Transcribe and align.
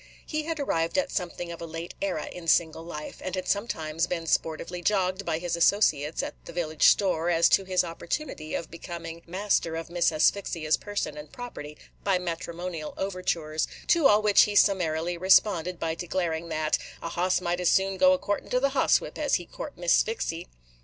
He 0.25 0.45
had 0.45 0.59
arrived 0.59 0.97
at 0.97 1.11
something 1.11 1.51
of 1.51 1.61
a 1.61 1.67
late 1.67 1.93
era 2.01 2.25
in 2.25 2.47
single 2.47 2.81
life, 2.83 3.21
and 3.23 3.35
had 3.35 3.47
sometimes 3.47 4.07
been 4.07 4.25
sportively 4.25 4.81
jogged 4.81 5.25
by 5.27 5.37
his 5.37 5.55
associates, 5.55 6.23
at 6.23 6.33
the 6.45 6.51
village 6.51 6.87
store, 6.87 7.29
as 7.29 7.47
to 7.49 7.65
his 7.65 7.83
opportunity 7.83 8.55
of 8.55 8.71
becoming 8.71 9.21
master 9.27 9.75
of 9.75 9.91
Miss 9.91 10.11
Asphyxia's 10.11 10.75
person 10.75 11.17
and 11.17 11.31
property 11.31 11.77
by 12.03 12.17
matrimonial 12.17 12.95
overtures; 12.97 13.67
to 13.89 14.07
all 14.07 14.23
which 14.23 14.45
he 14.45 14.55
summarily 14.55 15.19
responded 15.19 15.79
by 15.79 15.93
declaring 15.93 16.49
that 16.49 16.79
"a 17.03 17.09
hoss 17.09 17.39
might 17.39 17.59
as 17.59 17.69
soon 17.69 17.97
go 17.97 18.13
a 18.13 18.17
courtin' 18.17 18.49
to 18.49 18.59
the 18.59 18.69
hoss 18.69 18.99
whip 19.01 19.19
as 19.19 19.35
he 19.35 19.45
court 19.45 19.77
Miss 19.77 19.93
Sphyxy." 19.93 20.47